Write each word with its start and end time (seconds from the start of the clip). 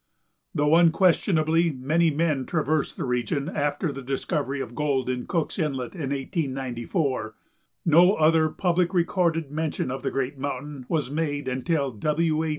Though 0.55 0.77
unquestionably 0.77 1.69
many 1.69 2.09
men 2.09 2.47
traversed 2.47 2.97
the 2.97 3.03
region 3.03 3.47
after 3.47 3.91
the 3.91 4.01
discovery 4.01 4.59
of 4.59 4.73
gold 4.73 5.07
in 5.11 5.27
Cook's 5.27 5.59
Inlet 5.59 5.93
in 5.93 6.09
1894, 6.09 7.35
no 7.85 8.15
other 8.15 8.49
public 8.49 8.95
recorded 8.95 9.51
mention 9.51 9.91
of 9.91 10.01
the 10.01 10.09
great 10.09 10.39
mountain 10.39 10.87
was 10.89 11.11
made 11.11 11.47
until 11.47 11.91
W. 11.91 12.43
A. 12.43 12.49